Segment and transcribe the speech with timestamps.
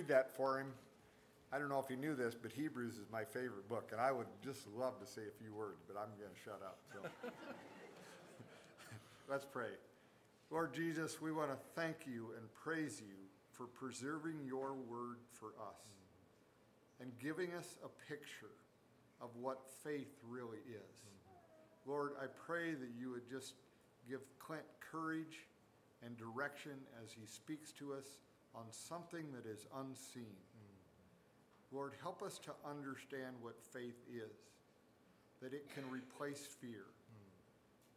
[0.00, 0.68] read that for him.
[1.52, 4.12] I don't know if he knew this, but Hebrews is my favorite book, and I
[4.12, 6.78] would just love to say a few words, but I'm going to shut up.
[6.94, 7.28] So.
[9.30, 9.68] Let's pray.
[10.50, 13.14] Lord Jesus, we want to thank you and praise you
[13.52, 15.84] for preserving your word for us
[16.98, 18.56] and giving us a picture
[19.20, 20.96] of what faith really is.
[21.84, 23.52] Lord, I pray that you would just
[24.08, 25.44] give Clint courage
[26.02, 26.72] and direction
[27.04, 28.06] as he speaks to us
[28.54, 30.36] on something that is unseen.
[31.72, 34.34] Lord, help us to understand what faith is,
[35.40, 36.86] that it can replace fear.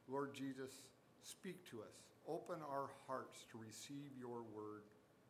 [0.08, 0.72] Lord Jesus,
[1.22, 1.96] speak to us.
[2.28, 4.84] Open our hearts to receive your word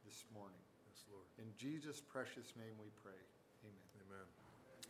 [0.06, 0.60] this morning.
[0.90, 1.26] Yes, Lord.
[1.40, 3.18] In Jesus' precious name we pray.
[3.64, 4.10] Amen.
[4.10, 4.26] Amen.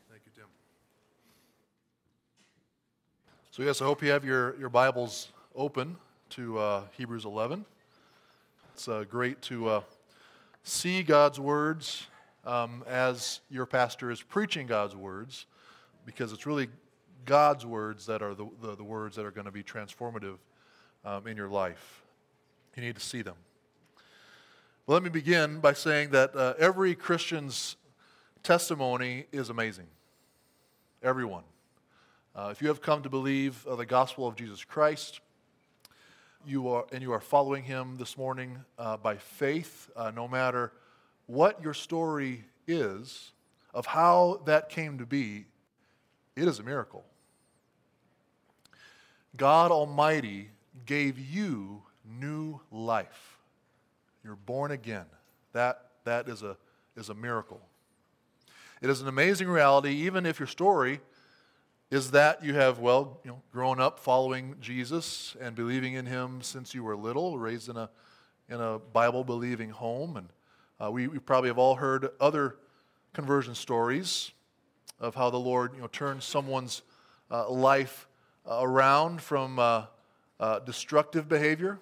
[0.10, 0.46] Thank you, Tim.
[3.52, 5.96] So, yes, I hope you have your, your Bibles open
[6.32, 7.64] to uh, Hebrews 11.
[8.74, 9.82] It's uh, great to uh,
[10.64, 12.08] see God's words
[12.46, 15.46] um, as your pastor is preaching God's words,
[16.06, 16.68] because it's really
[17.26, 20.38] God's words that are the, the, the words that are going to be transformative
[21.06, 22.04] um, in your life.
[22.76, 23.36] You need to see them.
[24.86, 27.78] Well, let me begin by saying that uh, every Christian's
[28.42, 29.88] testimony is amazing.
[31.02, 31.44] Everyone.
[32.36, 35.22] Uh, if you have come to believe uh, the gospel of Jesus Christ,
[36.46, 40.72] you are, and you are following him this morning uh, by faith, uh, no matter
[41.28, 43.32] what your story is
[43.74, 45.46] of how that came to be,
[46.36, 47.04] it is a miracle.
[49.36, 50.50] God Almighty
[50.86, 51.82] gave you
[52.20, 53.38] new life.
[54.24, 55.06] You're born again.
[55.54, 56.58] That, that is, a,
[56.96, 57.62] is a miracle.
[58.82, 61.00] It is an amazing reality, even if your story
[61.94, 66.42] is that you have, well, you know, grown up following Jesus and believing in him
[66.42, 67.88] since you were little, raised in a,
[68.50, 70.18] in a Bible believing home.
[70.18, 70.30] And
[70.84, 72.56] uh, we, we probably have all heard other
[73.14, 74.32] conversion stories
[75.00, 76.82] of how the Lord you know, turned someone's
[77.30, 78.08] uh, life
[78.50, 79.86] uh, around from uh,
[80.40, 81.78] uh, destructive behavior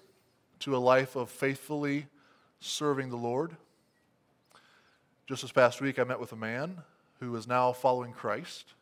[0.59, 2.05] to a life of faithfully
[2.59, 3.55] serving the Lord.
[5.25, 6.79] Just this past week, I met with a man
[7.21, 8.73] who is now following Christ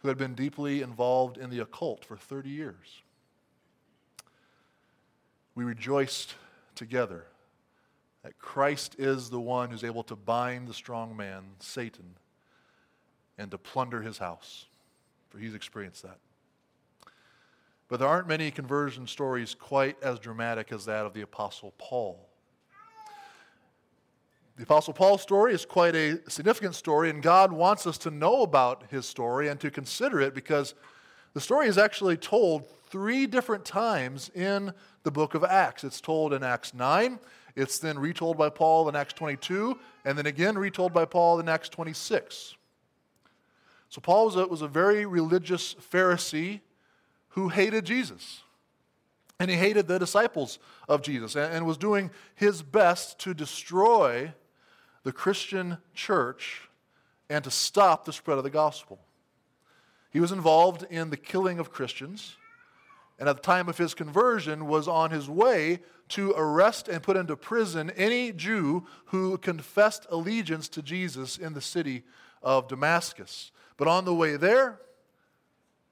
[0.00, 3.02] who had been deeply involved in the occult for 30 years.
[5.54, 6.34] We rejoiced
[6.74, 7.26] together
[8.22, 12.16] that Christ is the one who's able to bind the strong man, Satan,
[13.36, 14.66] and to plunder his house,
[15.28, 16.18] for he's experienced that.
[17.88, 22.29] But there aren't many conversion stories quite as dramatic as that of the Apostle Paul.
[24.60, 28.42] The Apostle Paul's story is quite a significant story, and God wants us to know
[28.42, 30.74] about his story and to consider it because
[31.32, 35.82] the story is actually told three different times in the book of Acts.
[35.82, 37.18] It's told in Acts 9,
[37.56, 41.48] it's then retold by Paul in Acts 22, and then again retold by Paul in
[41.48, 42.54] Acts 26.
[43.88, 46.60] So Paul was a, was a very religious Pharisee
[47.28, 48.42] who hated Jesus.
[49.38, 54.34] And he hated the disciples of Jesus and, and was doing his best to destroy
[55.02, 56.68] the Christian church
[57.28, 58.98] and to stop the spread of the gospel.
[60.10, 62.36] He was involved in the killing of Christians,
[63.18, 67.16] and at the time of his conversion was on his way to arrest and put
[67.16, 72.02] into prison any Jew who confessed allegiance to Jesus in the city
[72.42, 73.52] of Damascus.
[73.76, 74.80] But on the way there,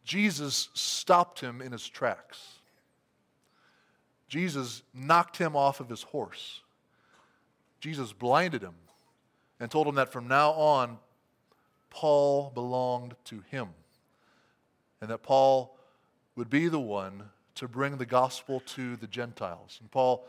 [0.04, 2.54] Jesus stopped him in his tracks.
[4.28, 6.62] Jesus knocked him off of his horse.
[7.80, 8.74] Jesus blinded him
[9.60, 10.98] and told him that from now on,
[11.90, 13.68] Paul belonged to him
[15.00, 15.76] and that Paul
[16.36, 17.24] would be the one
[17.56, 19.78] to bring the gospel to the Gentiles.
[19.80, 20.26] And Paul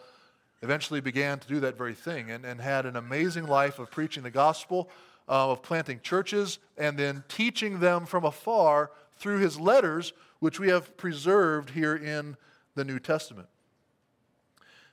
[0.61, 4.23] eventually began to do that very thing and, and had an amazing life of preaching
[4.23, 4.89] the gospel,
[5.27, 10.69] uh, of planting churches, and then teaching them from afar through his letters, which we
[10.69, 12.35] have preserved here in
[12.75, 13.47] the New Testament.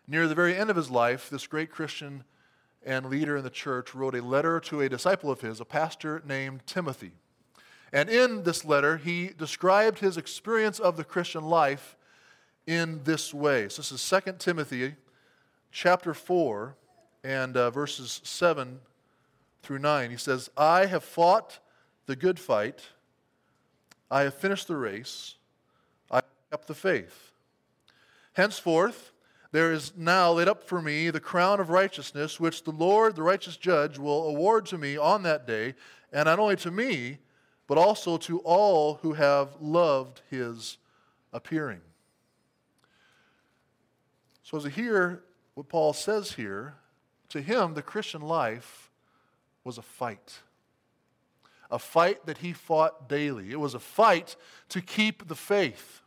[0.08, 2.24] Near the very end of his life, this great Christian
[2.86, 6.22] and leader in the church wrote a letter to a disciple of his, a pastor
[6.24, 7.10] named Timothy.
[7.92, 11.96] And in this letter, he described his experience of the Christian life
[12.66, 13.68] in this way.
[13.68, 14.94] So this is 2 Timothy
[15.72, 16.76] chapter 4
[17.24, 18.78] and uh, verses 7
[19.62, 20.10] through 9.
[20.10, 21.58] He says, I have fought
[22.06, 22.82] the good fight,
[24.10, 25.34] I have finished the race,
[26.08, 27.32] I have kept the faith.
[28.34, 29.12] Henceforth,
[29.52, 33.22] there is now laid up for me the crown of righteousness, which the Lord, the
[33.22, 35.74] righteous judge, will award to me on that day,
[36.12, 37.18] and not only to me,
[37.66, 40.78] but also to all who have loved his
[41.32, 41.80] appearing.
[44.42, 45.22] So, as we hear
[45.54, 46.74] what Paul says here,
[47.30, 48.90] to him, the Christian life
[49.64, 50.40] was a fight.
[51.70, 53.50] A fight that he fought daily.
[53.50, 54.36] It was a fight
[54.68, 56.02] to keep the faith.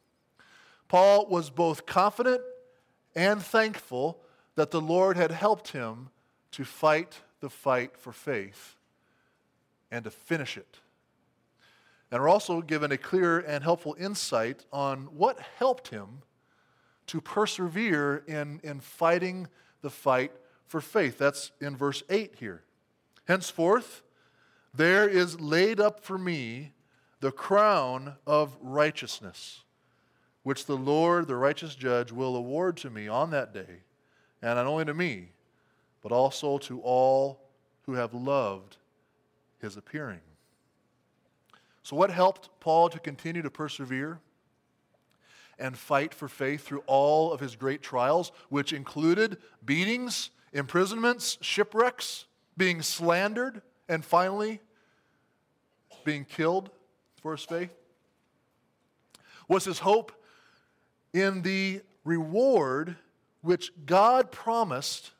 [0.88, 2.42] Paul was both confident
[3.16, 4.20] and thankful
[4.56, 6.10] that the Lord had helped him
[6.52, 8.76] to fight the fight for faith
[9.92, 10.80] and to finish it.
[12.12, 16.24] And we're also given a clear and helpful insight on what helped him
[17.08, 19.48] to persevere in, in fighting
[19.82, 20.32] the fight
[20.68, 21.18] for faith.
[21.18, 22.64] That's in verse 8 here.
[23.28, 24.02] Henceforth,
[24.74, 26.74] there is laid up for me
[27.20, 29.64] the crown of righteousness,
[30.44, 33.84] which the Lord, the righteous judge, will award to me on that day,
[34.42, 35.30] and not only to me,
[36.02, 37.42] but also to all
[37.86, 38.78] who have loved
[39.60, 40.22] his appearing.
[41.84, 44.20] So, what helped Paul to continue to persevere
[45.58, 52.26] and fight for faith through all of his great trials, which included beatings, imprisonments, shipwrecks,
[52.56, 54.62] being slandered, and finally
[56.06, 56.70] being killed
[57.22, 57.76] for his faith?
[59.48, 60.12] Was his hope
[61.14, 62.96] in the reward
[63.42, 65.12] which God promised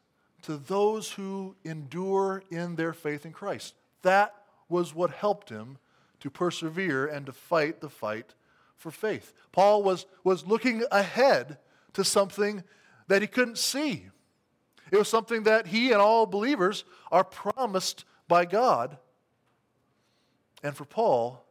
[0.44, 3.76] to those who endure in their faith in Christ.
[4.02, 4.34] That
[4.68, 5.78] was what helped him
[6.20, 8.34] to persevere and to fight the fight
[8.76, 9.34] for faith.
[9.52, 11.58] Paul was, was looking ahead
[11.94, 12.64] to something
[13.08, 14.08] that he couldn't see.
[14.92, 18.98] It was something that he and all believers are promised by God.
[20.64, 21.44] And for Paul,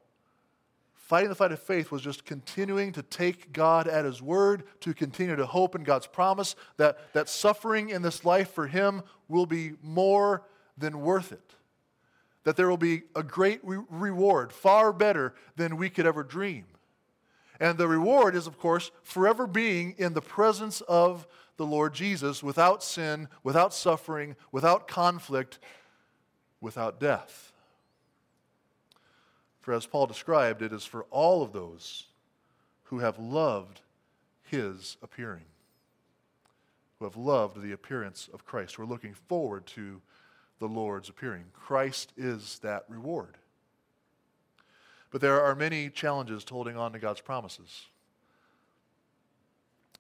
[1.09, 4.93] fighting the fight of faith was just continuing to take God at his word, to
[4.93, 9.47] continue to hope in God's promise that, that suffering in this life for him will
[9.47, 10.43] be more
[10.77, 11.55] than worth it.
[12.45, 16.67] That there will be a great re- reward, far better than we could ever dream.
[17.59, 21.27] And the reward is, of course, forever being in the presence of
[21.57, 25.59] the Lord Jesus without sin, without suffering, without conflict,
[26.61, 27.48] without death.
[29.69, 32.07] For as Paul described, it is for all of those
[32.85, 33.83] who have loved
[34.43, 35.45] his appearing,
[36.99, 38.79] who have loved the appearance of Christ.
[38.79, 40.01] We're looking forward to
[40.59, 41.45] the Lord's appearing.
[41.53, 43.37] Christ is that reward.
[45.11, 47.89] But there are many challenges to holding on to God's promises.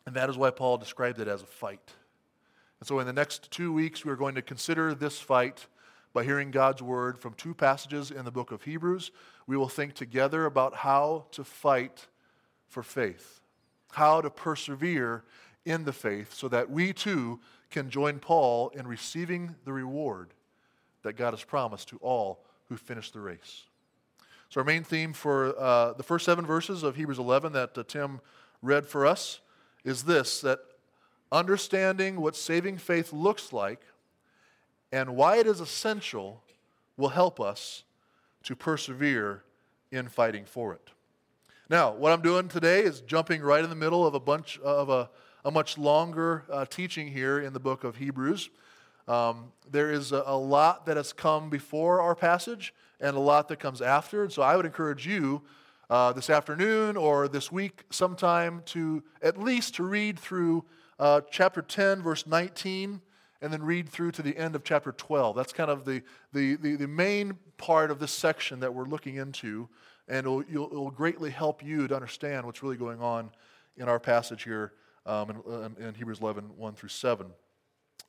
[0.06, 1.92] And that is why Paul described it as a fight.
[2.80, 5.66] And so, in the next two weeks, we're going to consider this fight
[6.18, 9.12] by hearing God's word from two passages in the book of Hebrews.
[9.46, 12.08] We will think together about how to fight
[12.66, 13.40] for faith,
[13.92, 15.22] how to persevere
[15.64, 17.38] in the faith, so that we too
[17.70, 20.34] can join Paul in receiving the reward
[21.02, 23.62] that God has promised to all who finish the race.
[24.48, 27.84] So, our main theme for uh, the first seven verses of Hebrews 11 that uh,
[27.86, 28.20] Tim
[28.60, 29.38] read for us
[29.84, 30.58] is this that
[31.30, 33.82] understanding what saving faith looks like
[34.92, 36.42] and why it is essential
[36.96, 37.84] will help us
[38.44, 39.44] to persevere
[39.90, 40.90] in fighting for it.
[41.70, 44.88] Now, what I'm doing today is jumping right in the middle of a bunch of
[44.88, 45.10] a,
[45.44, 48.50] a much longer uh, teaching here in the book of Hebrews.
[49.06, 53.48] Um, there is a, a, lot that has come before our passage and a lot
[53.48, 54.22] that comes after.
[54.22, 55.42] And so I would encourage you
[55.88, 60.64] uh, this afternoon or this week sometime to at least to read through
[60.98, 63.00] uh, chapter 10, verse 19
[63.40, 65.36] and then read through to the end of chapter 12.
[65.36, 66.02] That's kind of the,
[66.32, 69.68] the, the, the main part of this section that we're looking into,
[70.08, 73.30] and it'll, it'll greatly help you to understand what's really going on
[73.76, 74.72] in our passage here
[75.06, 77.26] um, in, in, Hebrews 11, 1 through 7.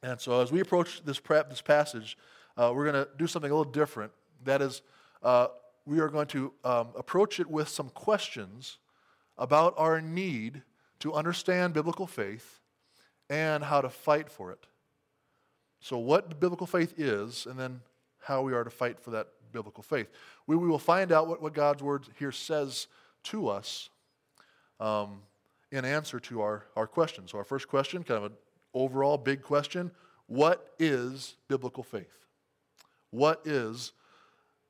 [0.01, 2.17] And so as we approach this, prep, this passage,
[2.57, 4.11] uh, we're going to do something a little different.
[4.43, 4.81] That is,
[5.21, 5.47] uh,
[5.85, 8.77] we are going to um, approach it with some questions
[9.37, 10.63] about our need
[10.99, 12.59] to understand biblical faith
[13.29, 14.65] and how to fight for it.
[15.81, 17.81] So, what biblical faith is, and then
[18.21, 20.07] how we are to fight for that biblical faith.
[20.45, 22.87] We, we will find out what, what God's word here says
[23.23, 23.89] to us
[24.79, 25.21] um,
[25.71, 27.27] in answer to our, our question.
[27.27, 28.37] So, our first question, kind of an
[28.73, 29.91] overall big question
[30.27, 32.27] what is biblical faith?
[33.09, 33.93] What is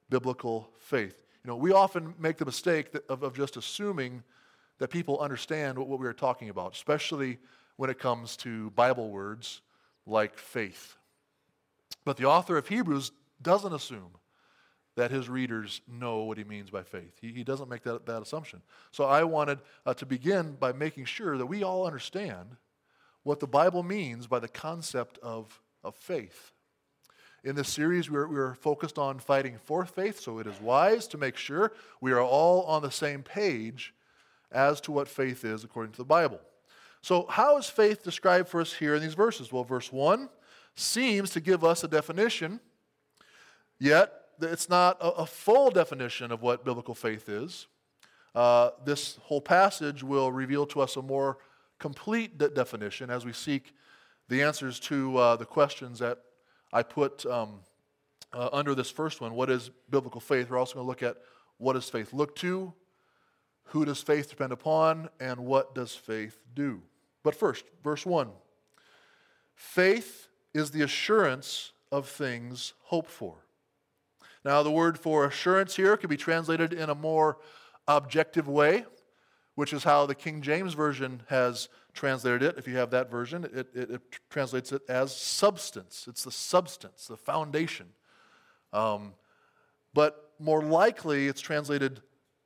[0.10, 1.22] biblical faith?
[1.44, 4.24] You know, we often make the mistake of, of just assuming
[4.78, 7.39] that people understand what, what we are talking about, especially
[7.75, 9.62] when it comes to Bible words
[10.06, 10.96] like faith.
[12.06, 14.12] But the author of Hebrews doesn't assume
[14.96, 17.18] that his readers know what he means by faith.
[17.22, 18.62] He, he doesn't make that, that assumption.
[18.91, 22.58] So I wanted uh, to begin by making sure that we all understand
[23.24, 26.51] what the Bible means by the concept of, of faith.
[27.44, 31.18] In this series, we're, we're focused on fighting for faith, so it is wise to
[31.18, 33.94] make sure we are all on the same page
[34.51, 36.41] as to what faith is according to the Bible.
[37.01, 39.53] So, how is faith described for us here in these verses?
[39.53, 40.27] Well, verse 1
[40.76, 42.60] seems to give us a definition.
[43.80, 47.68] Yet, it's not a, full definition of what biblical faith is.
[48.34, 51.38] Uh, this whole passage will reveal to us a more
[51.78, 53.74] complete de- definition as we seek
[54.28, 56.20] the answers to uh, the questions that
[56.72, 57.62] I put um,
[58.32, 59.34] uh, under this first one.
[59.34, 60.50] What is biblical faith?
[60.50, 61.18] We're also going to look at
[61.58, 62.74] what does faith look to,
[63.66, 66.82] who does faith depend upon, and what does faith do.
[67.24, 68.30] But first, verse 1
[69.56, 73.46] faith is the assurance of things hoped for.
[74.46, 77.38] Now, the word for assurance here can be translated in a more
[77.88, 78.86] objective way,
[79.56, 82.56] which is how the King James Version has translated it.
[82.58, 86.06] If you have that version, it, it, it translates it as substance.
[86.08, 87.88] It's the substance, the foundation.
[88.72, 89.13] Um,
[89.94, 92.01] but more likely, it's translated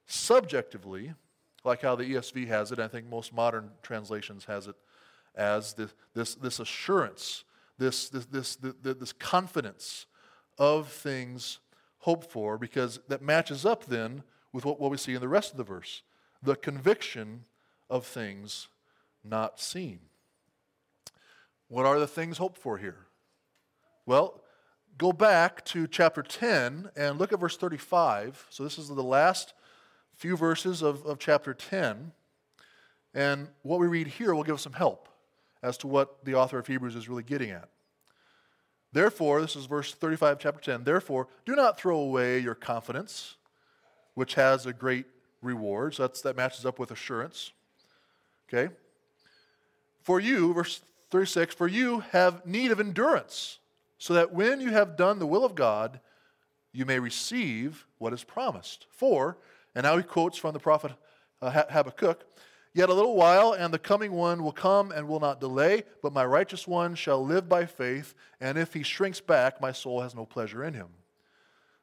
[0.08, 1.14] subjectively,
[1.64, 2.80] like how the ESV has it.
[2.80, 4.76] I think most modern translations has it
[5.36, 7.44] as this, this, this assurance,
[7.78, 10.06] this, this, this, this, this confidence
[10.58, 11.60] of things
[12.00, 15.52] hoped for, because that matches up then with what, what we see in the rest
[15.52, 16.04] of the verse
[16.42, 17.46] the conviction
[17.90, 18.68] of things
[19.24, 20.00] not seen.
[21.70, 23.08] What are the things hoped for here?
[24.06, 24.44] Well,
[24.98, 28.46] go back to chapter 10 and look at verse 35.
[28.50, 29.54] So, this is the last
[30.14, 32.12] few verses of, of chapter 10.
[33.14, 35.08] And what we read here will give us some help
[35.64, 37.70] as to what the author of Hebrews is really getting at.
[38.92, 40.84] Therefore, this is verse 35, chapter 10.
[40.84, 43.38] Therefore, do not throw away your confidence,
[44.14, 45.06] which has a great
[45.42, 45.96] reward.
[45.96, 47.54] So that's, that matches up with assurance.
[48.48, 48.72] Okay?
[50.04, 53.58] For you, verse 36, for you have need of endurance,
[53.98, 56.00] so that when you have done the will of God,
[56.72, 58.86] you may receive what is promised.
[58.92, 59.38] For,
[59.74, 60.92] and now he quotes from the prophet
[61.42, 62.26] uh, Habakkuk,
[62.76, 66.14] Yet a little while, and the coming one will come and will not delay, but
[66.14, 70.16] my righteous one shall live by faith, and if he shrinks back, my soul has
[70.16, 70.88] no pleasure in him.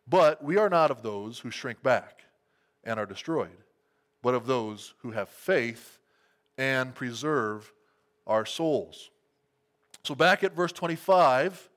[0.08, 2.24] But we are not of those who shrink back
[2.82, 3.56] and are destroyed,
[4.20, 5.98] but of those who have faith
[6.58, 7.72] and preserve
[8.26, 9.10] our souls.
[10.02, 11.68] So back at verse 25,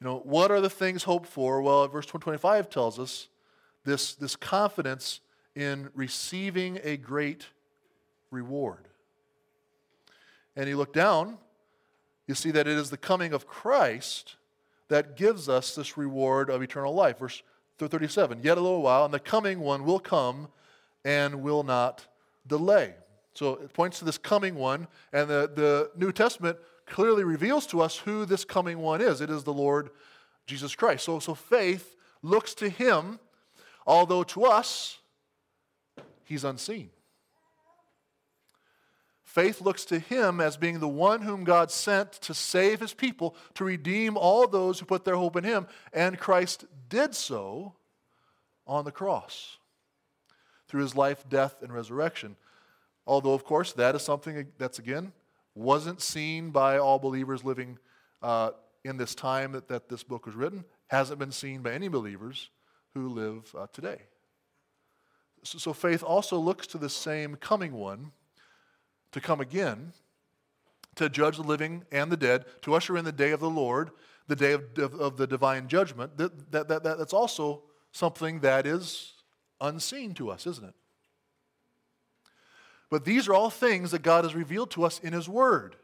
[0.00, 1.62] you know, what are the things hoped for?
[1.62, 3.28] Well, verse 25 tells us
[3.84, 5.20] this, this confidence
[5.54, 7.46] in receiving a great
[8.30, 8.88] reward.
[10.56, 11.38] And you look down,
[12.26, 14.36] you see that it is the coming of Christ
[14.88, 17.18] that gives us this reward of eternal life.
[17.18, 17.42] Verse
[17.78, 20.48] 37 Yet a little while, and the coming one will come
[21.04, 22.06] and will not
[22.46, 22.94] delay.
[23.34, 27.80] So it points to this coming one, and the, the New Testament clearly reveals to
[27.80, 29.20] us who this coming one is.
[29.20, 29.90] It is the Lord
[30.46, 31.04] Jesus Christ.
[31.04, 33.18] So, so faith looks to him,
[33.86, 34.98] although to us,
[36.24, 36.90] he's unseen.
[39.30, 43.36] Faith looks to him as being the one whom God sent to save his people,
[43.54, 45.68] to redeem all those who put their hope in him.
[45.92, 47.74] And Christ did so
[48.66, 49.58] on the cross
[50.66, 52.34] through his life, death, and resurrection.
[53.06, 55.12] Although, of course, that is something that's, again,
[55.54, 57.78] wasn't seen by all believers living
[58.22, 58.50] uh,
[58.84, 62.50] in this time that, that this book was written, hasn't been seen by any believers
[62.94, 63.98] who live uh, today.
[65.44, 68.10] So, so faith also looks to the same coming one
[69.12, 69.92] to come again
[70.96, 73.90] to judge the living and the dead, to usher in the day of the Lord,
[74.26, 76.16] the day of, of, of the divine judgment.
[76.18, 77.62] That, that, that, that's also
[77.92, 79.14] something that is
[79.60, 80.74] unseen to us, isn't it?
[82.90, 85.76] But these are all things that God has revealed to us in His Word.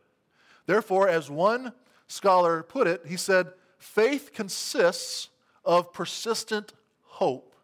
[0.66, 1.72] Therefore, as one
[2.08, 5.28] scholar put it, he said, faith consists
[5.64, 7.54] of persistent hope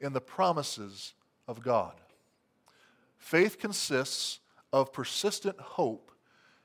[0.00, 1.14] in the promises
[1.46, 1.94] of God.
[3.18, 4.40] Faith consists
[4.72, 6.10] of persistent hope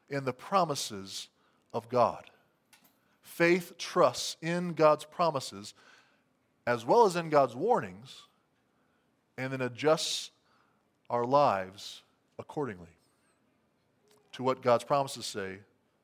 [0.10, 1.30] in the promises
[1.74, 2.24] of God.
[3.22, 5.74] Faith trusts in God's promises
[6.68, 8.24] as well as in God's warnings
[9.38, 10.32] and then adjusts
[11.10, 12.04] our lives
[12.40, 12.88] accordingly
[14.34, 15.60] to what God's promises say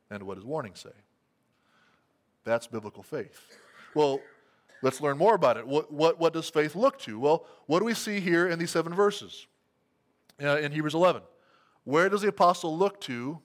[0.09, 0.89] and what his warnings say.
[2.43, 3.57] That's biblical faith.
[3.93, 4.19] Well,
[4.81, 5.67] let's learn more about it.
[5.67, 7.19] What, what, what does faith look to?
[7.19, 9.47] Well, what do we see here in these seven verses
[10.41, 11.21] uh, in Hebrews 11?
[11.83, 13.39] Where does the apostle look to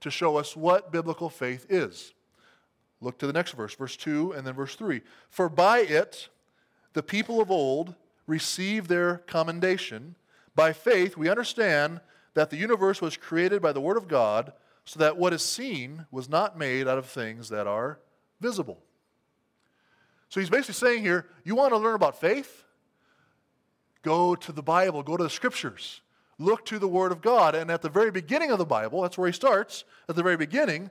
[0.00, 2.14] to show us what biblical faith is?
[3.00, 5.02] Look to the next verse, verse 2 and then verse 3.
[5.28, 6.28] For by it
[6.92, 7.94] the people of old
[8.26, 10.14] received their commendation.
[10.54, 12.00] By faith we understand
[12.34, 14.52] that the universe was created by the Word of God,
[14.84, 18.00] so that what is seen was not made out of things that are
[18.40, 18.82] visible.
[20.28, 22.64] So he's basically saying here you want to learn about faith?
[24.02, 26.00] Go to the Bible, go to the scriptures
[26.42, 27.54] look to the Word of God.
[27.54, 30.36] And at the very beginning of the Bible, that's where he starts, at the very
[30.36, 30.90] beginning,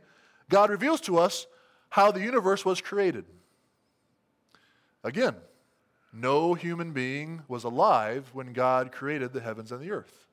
[0.49, 1.47] God reveals to us
[1.89, 3.25] how the universe was created.
[5.03, 5.35] Again,
[6.13, 10.27] no human being was alive when God created the heavens and the earth.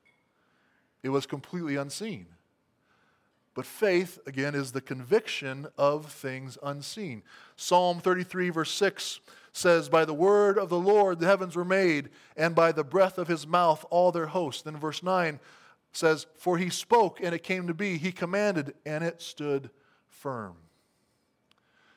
[1.03, 2.27] It was completely unseen.
[3.55, 7.23] But faith, again, is the conviction of things unseen.
[7.55, 9.19] Psalm 33, verse 6
[9.59, 13.17] says, By the word of the Lord the heavens were made, and by the breath
[13.17, 14.61] of his mouth all their hosts.
[14.61, 15.39] Then verse 9
[15.91, 17.97] says, For he spoke, and it came to be.
[17.97, 19.69] He commanded, and it stood
[20.07, 20.55] firm.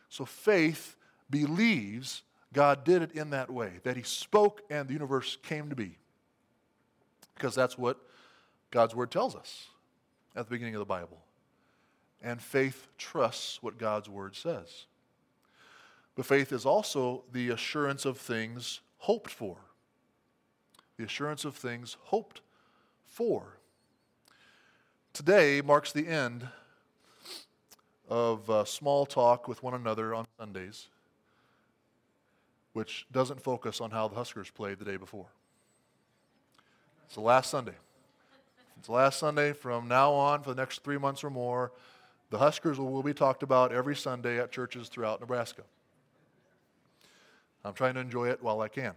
[0.08, 0.96] So faith
[1.30, 5.76] believes God did it in that way, that he spoke and the universe came to
[5.76, 5.96] be.
[7.34, 7.98] Because that's what
[8.70, 9.68] God's word tells us
[10.36, 11.22] at the beginning of the Bible.
[12.22, 14.86] And faith trusts what God's word says.
[16.14, 19.56] But faith is also the assurance of things hoped for.
[20.98, 22.42] The assurance of things hoped
[23.06, 23.58] for.
[25.12, 26.46] Today marks the end
[28.08, 30.88] of uh, small talk with one another on Sundays,
[32.72, 35.26] which doesn't focus on how the Huskers played the day before.
[37.06, 37.74] It's the last Sunday.
[38.78, 41.72] It's the last Sunday from now on for the next three months or more.
[42.30, 45.62] The Huskers will be talked about every Sunday at churches throughout Nebraska.
[47.64, 48.92] I'm trying to enjoy it while I can.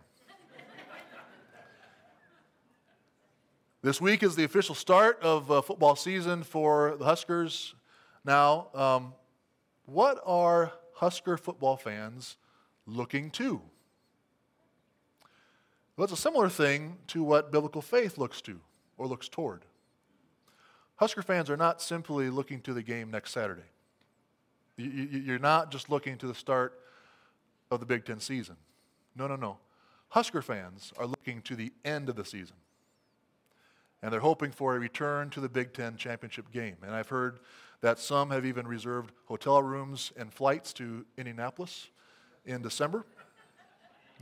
[3.84, 7.76] this week is the official start of uh, football season for the Huskers.
[8.24, 9.14] Now, um,
[9.86, 12.38] what are Husker football fans
[12.88, 13.62] looking to?
[15.96, 18.60] Well, it's a similar thing to what biblical faith looks to
[18.98, 19.64] or looks toward.
[20.96, 23.62] Husker fans are not simply looking to the game next Saturday.
[24.76, 26.80] You're not just looking to the start
[27.72, 28.58] of the Big Ten season.
[29.16, 29.58] No, no, no.
[30.10, 32.56] Husker fans are looking to the end of the season.
[34.02, 36.76] And they're hoping for a return to the Big Ten championship game.
[36.84, 37.40] And I've heard
[37.82, 41.88] that some have even reserved hotel rooms and flights to Indianapolis
[42.46, 43.06] in December.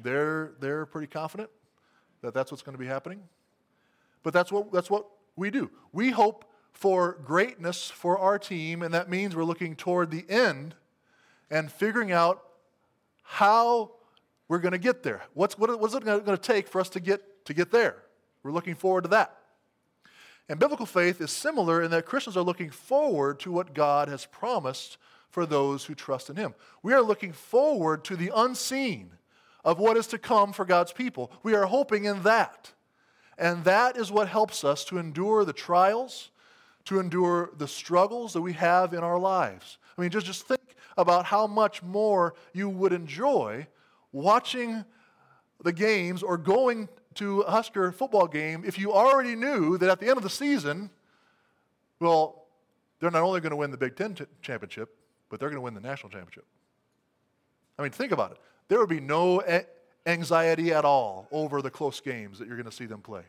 [0.02, 1.50] They're, they're pretty confident
[2.22, 3.22] that that's what's going to be happening.
[4.24, 5.70] But that's what, that's what we do.
[5.92, 10.76] We hope for greatness for our team, and that means we're looking toward the end
[11.52, 12.42] and figuring out
[13.24, 13.92] how
[14.48, 15.22] we're going to get there.
[15.34, 18.04] What's, what, what's it going to take for us to get, to get there?
[18.44, 19.36] We're looking forward to that.
[20.50, 24.26] And biblical faith is similar in that Christians are looking forward to what God has
[24.26, 24.98] promised
[25.30, 26.54] for those who trust in Him.
[26.84, 29.12] We are looking forward to the unseen
[29.64, 31.32] of what is to come for God's people.
[31.42, 32.72] We are hoping in that.
[33.38, 36.30] And that is what helps us to endure the trials,
[36.86, 39.78] to endure the struggles that we have in our lives.
[39.98, 43.68] I mean, just, just think about how much more you would enjoy
[44.12, 44.86] watching
[45.64, 50.00] the games or going to a Husker football game if you already knew that at
[50.00, 50.90] the end of the season,
[52.00, 52.46] well,
[53.00, 54.96] they're not only going to win the Big Ten t- championship,
[55.30, 56.46] but they're going to win the national championship.
[57.78, 58.38] I mean, think about it.
[58.68, 59.66] There would be no a-
[60.06, 63.24] anxiety at all over the close games that you're going to see them play.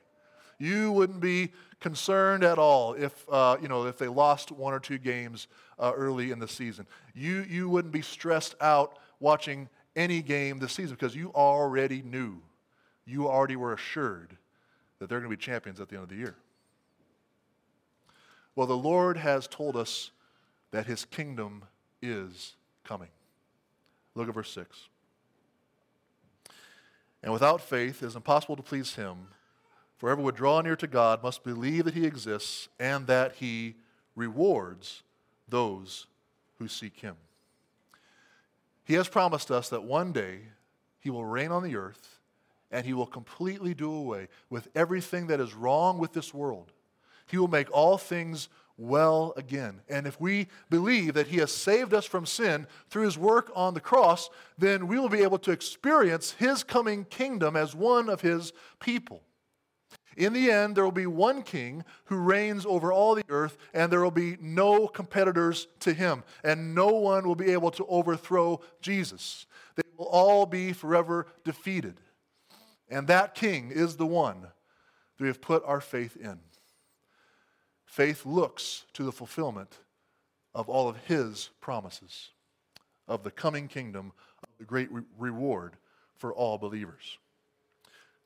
[0.58, 4.80] You wouldn't be concerned at all if, uh, you know, if they lost one or
[4.80, 6.86] two games uh, early in the season.
[7.14, 12.40] You, you wouldn't be stressed out watching any game this season because you already knew,
[13.04, 14.36] you already were assured
[14.98, 16.36] that they're going to be champions at the end of the year.
[18.56, 20.10] Well, the Lord has told us
[20.70, 21.64] that his kingdom
[22.00, 23.08] is coming.
[24.14, 24.88] Look at verse 6.
[27.22, 29.28] And without faith, it is impossible to please him.
[30.04, 33.76] Whoever would draw near to God must believe that he exists and that he
[34.14, 35.02] rewards
[35.48, 36.08] those
[36.58, 37.16] who seek him.
[38.84, 40.40] He has promised us that one day
[41.00, 42.20] he will reign on the earth
[42.70, 46.72] and he will completely do away with everything that is wrong with this world.
[47.24, 49.80] He will make all things well again.
[49.88, 53.72] And if we believe that he has saved us from sin through his work on
[53.72, 58.20] the cross, then we will be able to experience his coming kingdom as one of
[58.20, 59.22] his people.
[60.16, 63.90] In the end, there will be one king who reigns over all the earth, and
[63.90, 68.60] there will be no competitors to him, and no one will be able to overthrow
[68.80, 69.46] Jesus.
[69.76, 72.00] They will all be forever defeated.
[72.88, 74.50] And that king is the one that
[75.18, 76.38] we have put our faith in.
[77.84, 79.78] Faith looks to the fulfillment
[80.54, 82.30] of all of his promises,
[83.08, 85.76] of the coming kingdom, of the great re- reward
[86.16, 87.18] for all believers.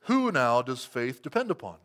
[0.01, 1.77] Who now does faith depend upon?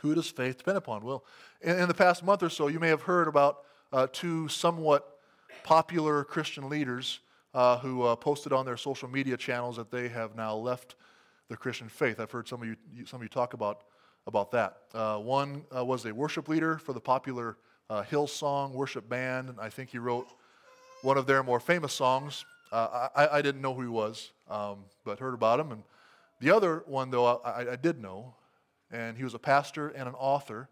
[0.00, 1.04] Who does faith depend upon?
[1.04, 1.24] Well,
[1.60, 5.18] in, in the past month or so, you may have heard about uh, two somewhat
[5.64, 7.20] popular Christian leaders
[7.54, 10.94] uh, who uh, posted on their social media channels that they have now left
[11.48, 12.20] the Christian faith.
[12.20, 12.76] I've heard some of you,
[13.06, 13.82] some of you talk about,
[14.26, 14.78] about that.
[14.94, 17.56] Uh, one uh, was a worship leader for the popular
[17.90, 20.28] uh, Hillsong worship band, and I think he wrote
[21.02, 22.44] one of their more famous songs.
[22.70, 24.30] I, I, didn't know who he was.
[24.50, 25.72] um, but heard about him.
[25.72, 25.82] And
[26.40, 28.34] the other one, though, I, I did know,
[28.90, 30.68] and he was a pastor and an author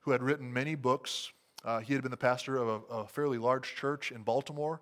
[0.00, 1.32] who had written many books.
[1.64, 4.80] Uh, he had been the pastor of a, a fairly large church in Baltimore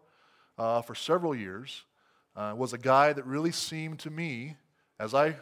[0.59, 1.85] uh, for several years.
[2.37, 4.57] Uh, was a guy that really seemed to me,
[4.99, 5.37] as I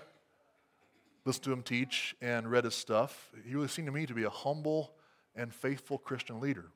[1.25, 4.25] listened to him teach and read his stuff, he really seemed to me to be
[4.25, 4.95] a humble
[5.37, 6.71] and faithful Christian leader.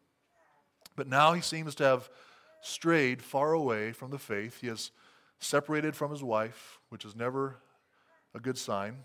[0.94, 2.10] But now he seems to have
[2.60, 4.60] strayed far away from the faith.
[4.60, 4.90] He has
[5.40, 7.56] separated from his wife, which is never
[8.34, 9.04] a good sign.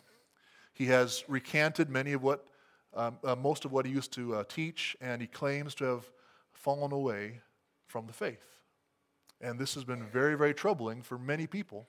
[0.73, 2.45] He has recanted many of what,
[2.93, 6.11] um, uh, most of what he used to uh, teach, and he claims to have
[6.53, 7.41] fallen away
[7.87, 8.43] from the faith.
[9.41, 11.87] And this has been very, very troubling for many people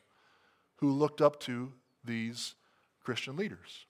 [0.76, 1.72] who looked up to
[2.04, 2.54] these
[3.02, 3.86] Christian leaders.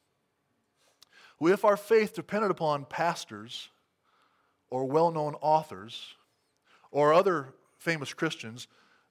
[1.41, 3.69] If our faith depended upon pastors
[4.71, 6.15] or well known authors
[6.91, 8.67] or other famous Christians,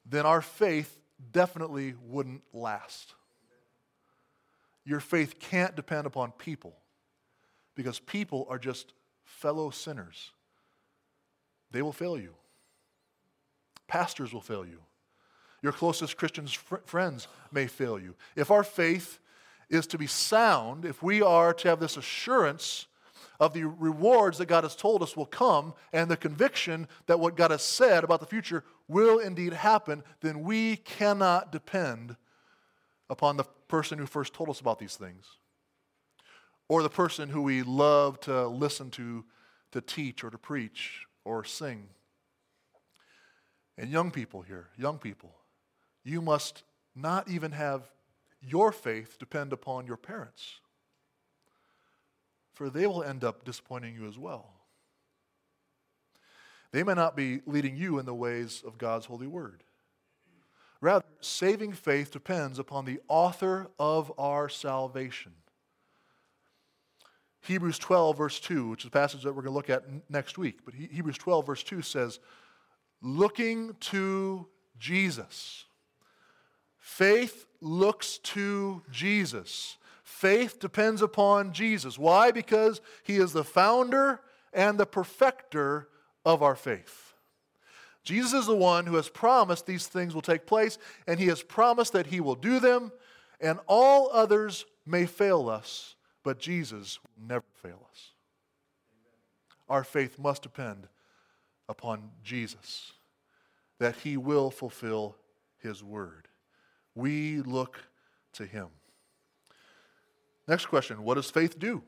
[0.06, 0.98] then our faith
[1.32, 3.16] definitely wouldn't last.
[4.88, 6.74] Your faith can't depend upon people
[7.76, 8.94] because people are just
[9.26, 10.32] fellow sinners.
[11.72, 12.34] They will fail you.
[13.90, 14.80] Pastors will fail you.
[15.62, 18.16] Your closest Christian fr- friends may fail you.
[18.38, 19.20] If our faith
[19.70, 22.86] is to be sound, if we are to have this assurance
[23.42, 27.36] of the rewards that God has told us will come and the conviction that what
[27.36, 32.16] God has said about the future will indeed happen, then we cannot depend
[33.10, 35.26] upon the person who first told us about these things
[36.70, 39.26] or the person who we love to listen to
[39.72, 41.90] to teach or to preach or sing.
[43.78, 45.36] And young people here, young people,
[46.04, 46.64] you must
[46.96, 47.92] not even have
[48.42, 50.60] your faith depend upon your parents
[52.58, 54.50] for they will end up disappointing you as well.
[56.72, 59.64] They may not be leading you in the ways of God's holy word.
[60.80, 65.34] Rather, saving faith depends upon the author of our salvation.
[67.42, 70.38] Hebrews 12, verse 2, which is a passage that we're going to look at next
[70.38, 72.20] week, but Hebrews 12, verse 2 says,
[73.02, 75.66] Looking to Jesus.
[76.78, 79.78] Faith looks to Jesus.
[80.04, 81.98] Faith depends upon Jesus.
[81.98, 82.32] Why?
[82.32, 84.22] Because he is the founder
[84.54, 85.90] and the perfecter
[86.26, 87.07] of our faith.
[88.08, 91.44] Jesus is the one who has promised these things will take place, and he has
[91.44, 92.94] promised that he will do them,
[93.42, 98.12] and all others may fail us, but Jesus will never fail us.
[99.68, 100.88] Our faith must depend
[101.68, 102.94] upon Jesus,
[103.78, 105.18] that he will fulfill
[105.58, 106.30] his word.
[106.96, 107.78] We look
[108.36, 108.68] to him.
[110.48, 111.84] Next question What does faith do?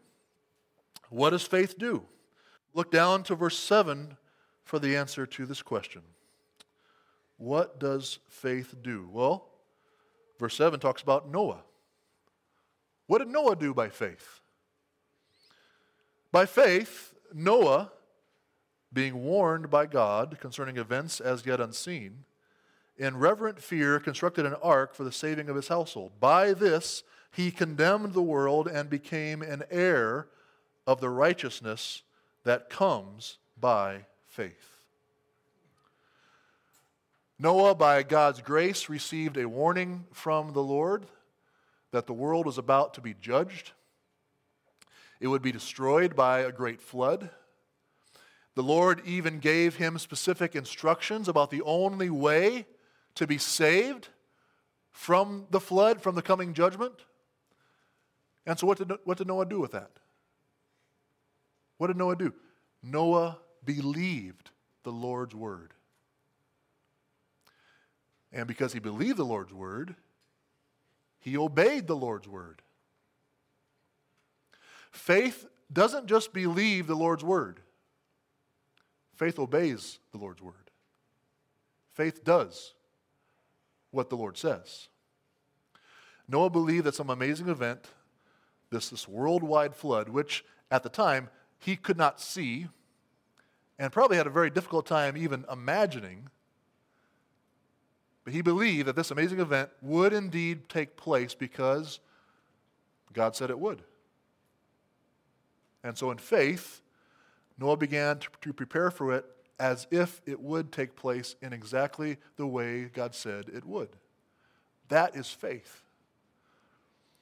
[1.09, 2.03] What does faith do?
[2.73, 4.17] Look down to verse 7
[4.69, 6.03] for the answer to this question.
[7.37, 9.09] What does faith do?
[9.11, 9.47] Well,
[10.37, 11.63] verse 7 talks about Noah.
[13.07, 14.41] What did Noah do by faith?
[16.31, 17.91] By faith, Noah,
[18.93, 22.25] being warned by God concerning events as yet unseen,
[22.95, 26.11] in reverent fear constructed an ark for the saving of his household.
[26.19, 27.01] By this,
[27.31, 30.27] he condemned the world and became an heir
[30.85, 32.03] of the righteousness
[32.43, 34.05] that comes by
[34.39, 34.85] faith.
[37.37, 41.07] Noah, by God's grace, received a warning from the Lord
[41.91, 43.73] that the world was about to be judged.
[45.19, 47.31] It would be destroyed by a great flood.
[48.55, 52.65] The Lord even gave him specific instructions about the only way
[53.15, 54.07] to be saved
[54.93, 56.93] from the flood, from the coming judgment.
[58.45, 59.91] And so, what did, what did Noah do with that?
[61.77, 62.33] What did Noah do?
[62.81, 64.51] Noah believed
[64.83, 65.73] the Lord's word.
[68.31, 69.95] And because he believed the Lord's word,
[71.19, 72.61] he obeyed the Lord's word.
[74.91, 77.59] Faith doesn't just believe the Lord's word,
[79.15, 80.55] faith obeys the Lord's word.
[81.89, 82.73] Faith does
[83.91, 84.87] what the Lord says.
[86.27, 87.89] Noah believed that some amazing event
[88.69, 92.67] this, this worldwide flood, which at the time he could not see
[93.79, 96.29] and probably had a very difficult time even imagining.
[98.25, 102.01] But he believed that this amazing event would indeed take place because
[103.13, 103.81] God said it would.
[105.81, 106.81] And so, in faith,
[107.57, 109.25] Noah began to, to prepare for it
[109.57, 113.89] as if it would take place in exactly the way God said it would.
[114.89, 115.83] That is faith.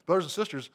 [0.08, 0.70] Brothers and sisters,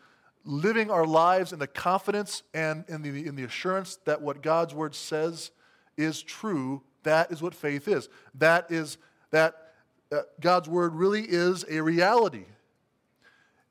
[0.45, 4.75] living our lives in the confidence and in the, in the assurance that what God's
[4.75, 5.51] word says
[5.97, 8.09] is true, that is what faith is.
[8.35, 8.99] That is
[9.31, 9.55] that
[10.13, 12.45] uh, God's word really is a reality.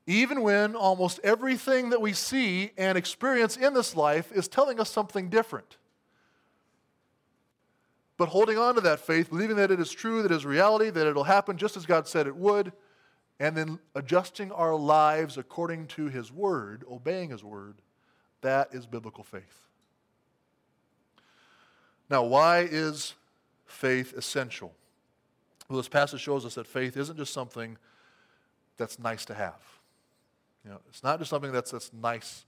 [0.06, 4.90] Even when almost everything that we see and experience in this life is telling us
[4.90, 5.76] something different.
[8.16, 10.90] But holding on to that faith, believing that it is true, that it is reality,
[10.90, 12.72] that it'll happen just as God said it would,
[13.40, 17.76] and then adjusting our lives according to His Word, obeying His Word,
[18.42, 19.68] that is biblical faith.
[22.12, 23.14] Now, why is
[23.64, 24.74] faith essential?
[25.66, 27.78] Well, this passage shows us that faith isn't just something
[28.76, 29.62] that's nice to have.
[30.62, 32.44] You know, it's not just something that's, that's nice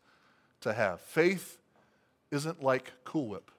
[0.60, 1.00] to have.
[1.00, 1.56] Faith
[2.30, 3.50] isn't like Cool Whip.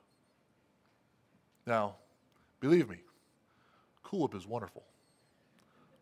[1.65, 1.95] Now,
[2.59, 2.97] believe me,
[4.03, 4.83] Cool Whip is wonderful.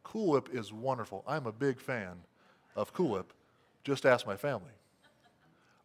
[0.04, 1.24] Cool Whip is wonderful.
[1.26, 2.18] I'm a big fan
[2.76, 3.32] of Cool Whip.
[3.86, 4.74] Just ask my family.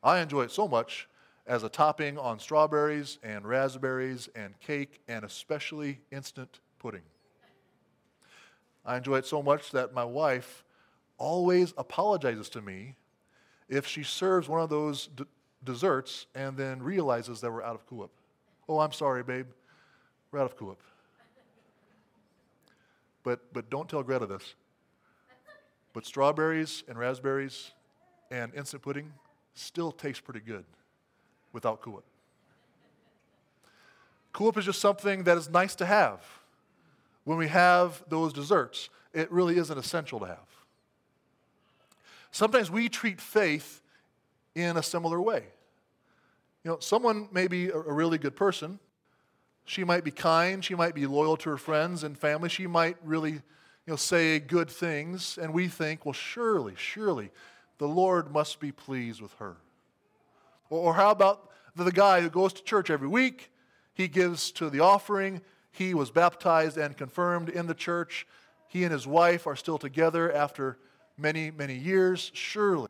[0.03, 1.07] I enjoy it so much
[1.49, 7.03] as a topping on strawberries and raspberries and cake and especially instant pudding.
[8.85, 10.63] I enjoy it so much that my wife
[11.17, 12.95] always apologizes to me
[13.69, 15.25] if she serves one of those d-
[15.65, 18.11] desserts and then realizes that we're out of Whip.
[18.69, 19.47] Oh, I'm sorry, babe.
[20.31, 20.83] We're out of Whip.
[23.25, 24.55] But, but don't tell Greta this.
[25.95, 27.73] But strawberries and raspberries
[28.31, 29.13] and instant pudding
[29.55, 30.65] still taste pretty good
[31.53, 32.03] without Cool
[34.37, 34.59] Whip.
[34.59, 36.21] Is just something that is nice to have.
[37.25, 40.39] When we have those desserts, it really isn't essential to have.
[42.31, 43.83] Sometimes we treat faith
[44.55, 45.45] in a similar way.
[46.65, 48.79] You know, someone may be a, really good person.
[49.65, 50.65] She might be kind.
[50.65, 52.49] She might be loyal to her friends and family.
[52.49, 53.41] She might really, you
[53.87, 55.39] know, say good things.
[55.41, 57.31] And we think, well, surely, surely,
[57.79, 59.57] the Lord must be pleased with her.
[60.71, 63.51] Or, how about the, the guy who goes to church every week?
[63.95, 65.41] He gives to the offering.
[65.71, 68.27] He was baptized and confirmed in the church.
[68.69, 70.79] He and his wife are still together after
[71.17, 72.89] many, many years, surely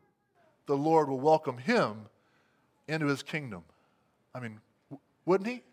[0.67, 2.05] the Lord will welcome him
[2.87, 3.63] into his kingdom.
[4.35, 4.59] I mean,
[5.25, 5.63] wouldn't he?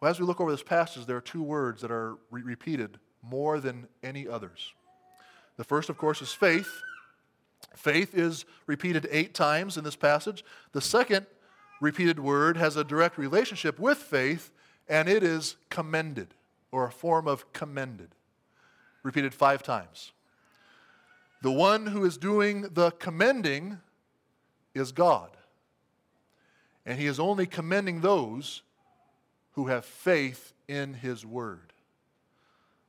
[0.00, 2.98] Well, as we look over this passage, there are two words that are re- repeated
[3.22, 4.74] more than any others.
[5.56, 6.70] The first, of course, is faith.
[7.74, 10.44] Faith is repeated eight times in this passage.
[10.72, 11.26] The second
[11.80, 14.50] repeated word has a direct relationship with faith,
[14.88, 16.34] and it is commended,
[16.72, 18.10] or a form of commended
[19.02, 20.12] repeated five times.
[21.40, 23.78] The one who is doing the commending
[24.74, 25.30] is God.
[26.84, 28.62] And he is only commending those
[29.52, 31.72] who have faith in his word.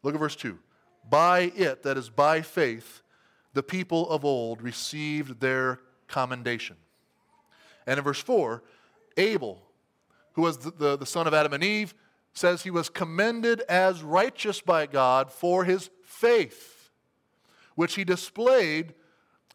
[0.03, 0.57] Look at verse 2.
[1.09, 3.01] By it, that is by faith,
[3.53, 6.75] the people of old received their commendation.
[7.87, 8.63] And in verse 4,
[9.17, 9.61] Abel,
[10.33, 11.93] who was the, the, the son of Adam and Eve,
[12.33, 16.91] says he was commended as righteous by God for his faith,
[17.75, 18.93] which he displayed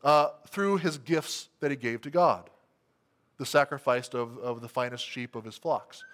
[0.03, 2.51] uh, through his gifts that he gave to God,
[3.39, 6.05] the sacrifice of, of the finest sheep of his flocks.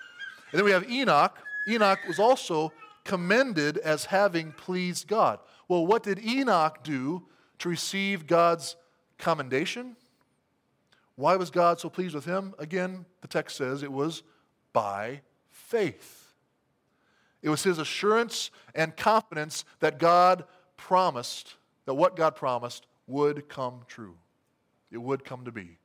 [0.52, 1.38] And then we have Enoch.
[1.68, 2.72] Enoch was also
[3.04, 5.40] commended as having pleased God.
[5.68, 7.22] Well, what did Enoch do
[7.60, 8.76] to receive God's
[9.18, 9.96] commendation?
[11.16, 12.54] Why was God so pleased with him?
[12.58, 14.22] Again, the text says it was
[14.72, 15.20] by
[15.50, 16.32] faith.
[17.42, 20.44] It was his assurance and confidence that God
[20.76, 24.16] promised, that what God promised would come true.
[24.90, 25.78] It would come to be.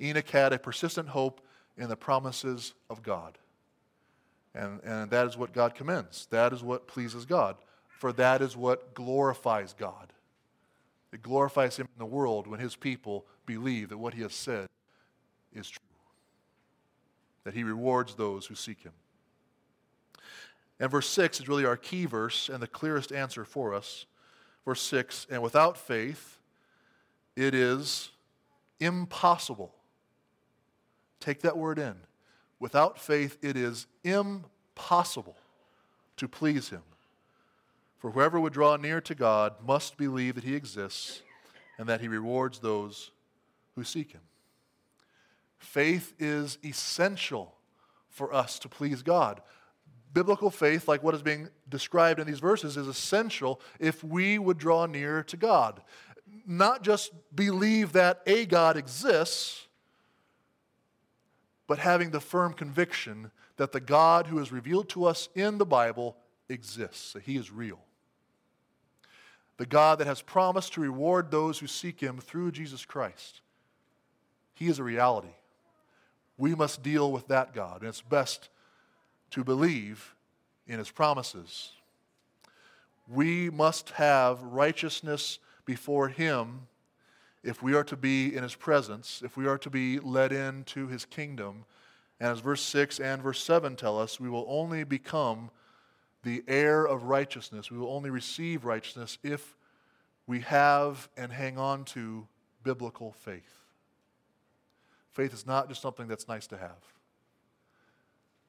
[0.00, 1.40] Enoch had a persistent hope
[1.76, 3.38] in the promises of God.
[4.54, 6.26] And, and that is what God commends.
[6.30, 7.56] That is what pleases God.
[7.88, 10.12] For that is what glorifies God.
[11.12, 14.68] It glorifies Him in the world when His people believe that what He has said
[15.54, 15.80] is true,
[17.44, 18.92] that He rewards those who seek Him.
[20.80, 24.06] And verse 6 is really our key verse and the clearest answer for us.
[24.64, 26.38] Verse 6 And without faith,
[27.36, 28.10] it is
[28.80, 29.74] impossible.
[31.20, 31.96] Take that word in.
[32.60, 35.36] Without faith, it is impossible
[36.16, 36.82] to please Him.
[37.98, 41.22] For whoever would draw near to God must believe that He exists
[41.78, 43.10] and that He rewards those
[43.74, 44.22] who seek Him.
[45.58, 47.54] Faith is essential
[48.08, 49.40] for us to please God
[50.12, 54.58] biblical faith, like what is being described in these verses, is essential if we would
[54.58, 55.80] draw near to God.
[56.46, 59.66] Not just believe that a God exists,
[61.66, 65.66] but having the firm conviction that the God who is revealed to us in the
[65.66, 66.16] Bible
[66.48, 67.80] exists, that he is real.
[69.58, 73.40] The God that has promised to reward those who seek him through Jesus Christ.
[74.54, 75.34] He is a reality.
[76.36, 78.48] We must deal with that God, and it's best
[79.32, 80.14] to believe
[80.66, 81.72] in his promises.
[83.08, 86.68] We must have righteousness before him
[87.42, 90.86] if we are to be in his presence, if we are to be led into
[90.86, 91.64] his kingdom.
[92.20, 95.50] And as verse 6 and verse 7 tell us, we will only become
[96.22, 97.70] the heir of righteousness.
[97.70, 99.56] We will only receive righteousness if
[100.26, 102.26] we have and hang on to
[102.62, 103.64] biblical faith.
[105.10, 106.84] Faith is not just something that's nice to have,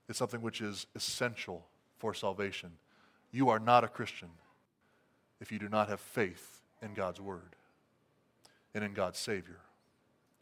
[0.08, 1.66] it's something which is essential
[1.98, 2.72] for salvation.
[3.32, 4.30] You are not a Christian
[5.40, 7.56] if you do not have faith in God's Word
[8.74, 9.60] and in God's Savior.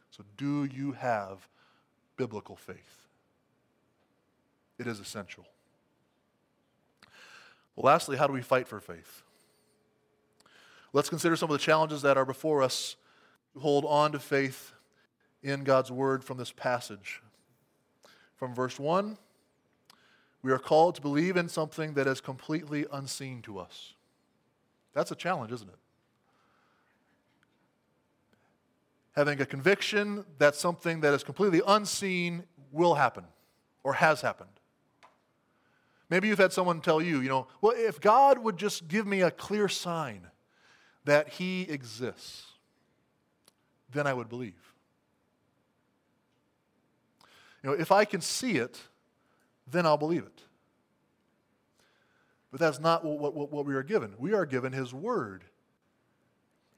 [0.09, 1.47] So, do you have
[2.15, 3.07] biblical faith?
[4.79, 5.45] It is essential.
[7.77, 9.21] Well, lastly, how do we fight for faith?
[10.93, 12.95] Let's consider some of the challenges that are before us
[13.53, 14.73] to hold on to faith
[15.43, 17.21] in God's Word from this passage.
[18.35, 19.15] From verse 1,
[20.41, 23.93] we are called to believe in something that is completely unseen to us.
[24.93, 25.77] That's a challenge, isn't it?
[29.15, 33.25] Having a conviction that something that is completely unseen will happen
[33.83, 34.56] or has happened.
[36.09, 39.21] Maybe you've had someone tell you, you know, well, if God would just give me
[39.21, 40.27] a clear sign
[41.03, 42.45] that He exists,
[43.91, 44.73] then I would believe.
[47.63, 48.79] You know, if I can see it,
[49.69, 50.41] then I'll believe it.
[52.51, 54.13] But that's not what, what, what we are given.
[54.17, 55.43] We are given His Word.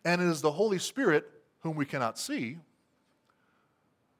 [0.03, 2.57] And it is the Holy Spirit, whom we cannot see,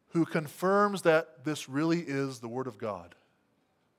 [0.09, 3.15] who confirms that this really is the Word of God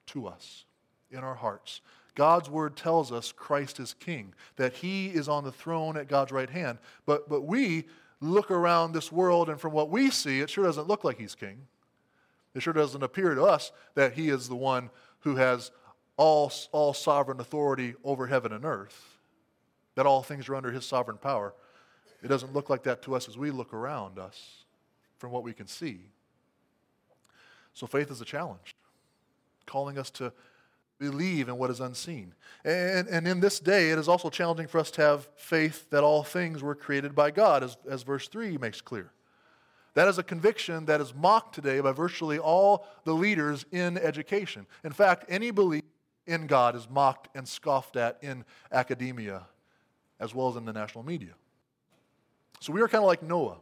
[0.07, 0.66] to us
[1.11, 1.81] in our hearts.
[2.14, 6.33] God's word tells us Christ is king, that he is on the throne at God's
[6.33, 6.79] right hand.
[7.07, 7.87] But, but we
[8.20, 11.35] look around this world, and from what we see, it sure doesn't look like he's
[11.35, 11.66] king.
[12.55, 15.70] It sure doesn't appear to us that he is the one who has
[16.16, 19.18] all, all sovereign authority over heaven and earth,
[19.94, 21.55] that all things are under his sovereign power.
[22.23, 24.64] It doesn't look like that to us as we look around us
[25.18, 26.01] from what we can see.
[27.73, 28.75] So faith is a challenge,
[29.64, 30.33] calling us to
[31.01, 32.35] believe in what is unseen.
[32.65, 36.05] And, and in this day, it is also challenging for us to have faith that
[36.05, 39.11] all things were created by God, as, as verse 3 makes clear.
[39.95, 44.67] That is a conviction that is mocked today by virtually all the leaders in education.
[44.85, 45.83] In fact, any belief
[46.27, 49.47] in God is mocked and scoffed at in academia
[50.21, 51.33] as well as in the national media.
[52.61, 53.57] So we are kind of like Noah,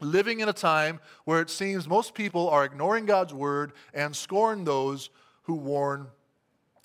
[0.00, 4.64] living in a time where it seems most people are ignoring God's word and scorn
[4.64, 5.10] those
[5.42, 6.08] who warn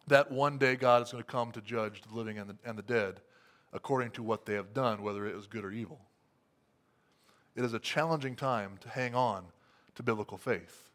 [0.07, 2.77] that one day God is going to come to judge the living and the, and
[2.77, 3.21] the dead
[3.71, 5.99] according to what they have done, whether it was good or evil.
[7.55, 9.45] It is a challenging time to hang on
[9.95, 10.89] to biblical faith.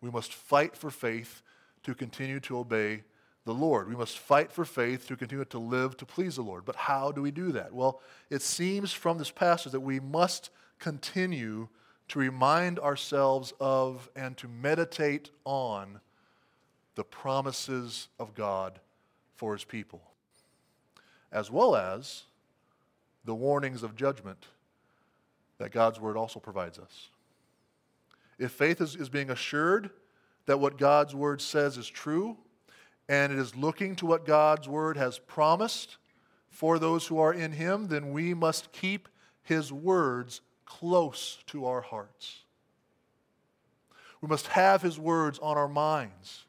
[0.00, 1.42] We must fight for faith
[1.82, 3.02] to continue to obey
[3.44, 3.88] the Lord.
[3.88, 6.64] We must fight for faith to continue to live to please the Lord.
[6.64, 7.72] But how do we do that?
[7.72, 11.68] Well, it seems from this passage that we must continue
[12.08, 16.00] to remind ourselves of and to meditate on
[16.94, 18.78] the promises of God
[19.36, 20.02] for his people,
[21.32, 22.24] as well as
[23.24, 24.46] the warnings of judgment
[25.58, 27.08] that God's word also provides us.
[28.38, 29.90] If faith is, is being assured
[30.46, 32.36] that what God's word says is true,
[33.08, 35.98] and it is looking to what God's word has promised
[36.48, 39.08] for those who are in him, then we must keep
[39.42, 42.40] his words close to our hearts.
[44.20, 46.44] We must have his words on our minds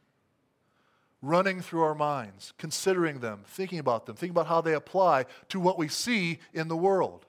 [1.21, 5.59] running through our minds, considering them, thinking about them, thinking about how they apply to
[5.59, 7.25] what we see in the world.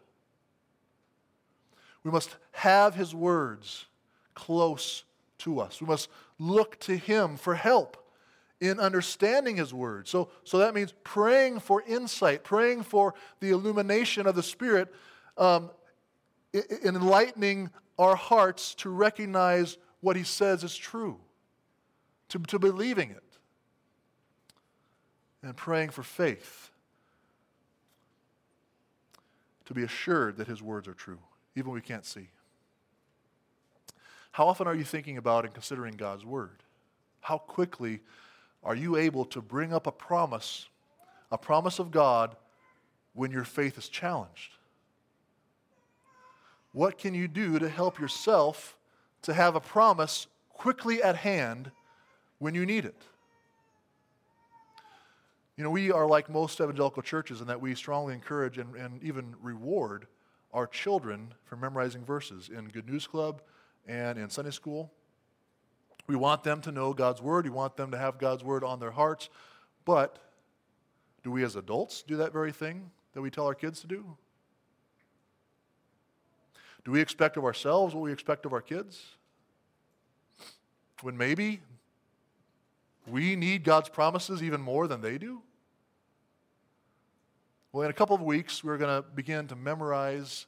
[2.03, 3.85] We must have His words
[4.35, 5.05] close
[5.39, 5.81] to us.
[5.81, 7.99] We must look to Him for help
[8.61, 10.09] in understanding His Word.
[10.09, 14.93] So, so that means praying for insight, praying for the illumination of the Spirit,
[15.37, 15.71] um,
[16.53, 21.19] in enlightening our hearts to recognize what He says is true,
[22.31, 23.32] to, to believing it
[25.43, 26.71] and praying for faith
[29.65, 31.19] to be assured that his words are true,
[31.57, 32.29] even when we can't see.
[34.33, 36.63] How often are you thinking about and considering God's word?
[37.21, 38.01] How quickly
[38.65, 40.69] are you able to bring up a promise,
[41.31, 42.37] a promise of God,
[43.15, 44.53] when your faith is challenged?
[46.73, 48.77] What can you do to help yourself
[49.23, 51.71] to have a promise quickly at hand
[52.39, 53.03] when you need it?
[55.57, 59.03] You know, we are like most evangelical churches in that we strongly encourage and, and
[59.03, 60.07] even reward
[60.53, 63.43] our children for memorizing verses in Good News Club
[63.87, 64.91] and in Sunday school.
[66.07, 67.45] We want them to know God's Word.
[67.45, 69.29] We want them to have God's Word on their hearts.
[69.85, 70.19] But
[71.23, 74.17] do we as adults do that very thing that we tell our kids to do?
[76.85, 79.03] Do we expect of ourselves what we expect of our kids?
[81.03, 81.61] When maybe
[83.07, 85.43] we need God's promises even more than they do?
[87.73, 90.47] Well, in a couple of weeks, we're going to begin to memorize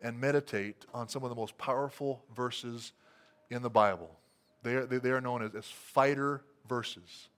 [0.00, 2.92] and meditate on some of the most powerful verses
[3.50, 4.10] in the Bible.
[4.62, 7.28] They are, they are known as, as fighter verses.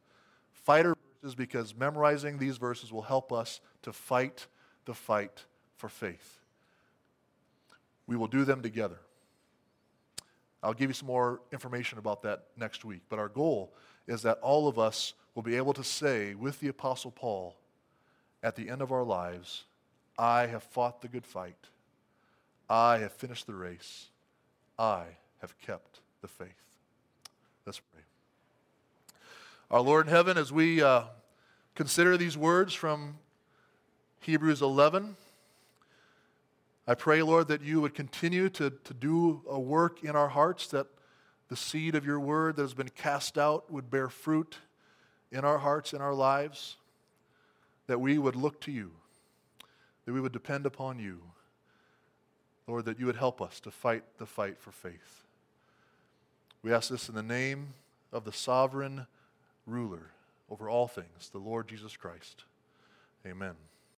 [0.52, 4.46] Fighter verses because memorizing these verses will help us to fight
[4.84, 5.44] the fight
[5.76, 6.38] for faith.
[8.06, 9.00] We will do them together.
[10.62, 13.02] I'll give you some more information about that next week.
[13.08, 13.74] But our goal
[14.06, 17.56] is that all of us will be able to say with the Apostle Paul
[18.42, 19.64] at the end of our lives,
[20.18, 21.68] I have fought the good fight.
[22.68, 24.08] I have finished the race.
[24.78, 25.04] I
[25.40, 26.48] have kept the faith.
[27.64, 28.02] Let's pray.
[29.70, 31.02] Our Lord in heaven, as we uh,
[31.74, 33.18] consider these words from
[34.20, 35.16] Hebrews 11,
[36.88, 40.68] I pray, Lord, that you would continue to, to do a work in our hearts,
[40.68, 40.86] that
[41.48, 44.58] the seed of your word that has been cast out would bear fruit
[45.30, 46.76] in our hearts, in our lives,
[47.86, 48.90] that we would look to you,
[50.04, 51.20] that we would depend upon you.
[52.66, 55.24] Lord, that you would help us to fight the fight for faith.
[56.62, 57.74] We ask this in the name
[58.12, 59.06] of the sovereign
[59.66, 60.10] ruler
[60.50, 62.44] over all things, the Lord Jesus Christ.
[63.24, 63.54] Amen.